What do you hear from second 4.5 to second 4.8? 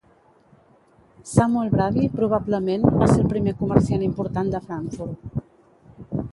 de